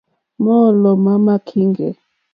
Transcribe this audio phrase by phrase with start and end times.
[0.43, 1.91] Mɔ́ɔ̌lɔ̀ má má kíŋɡɛ̀.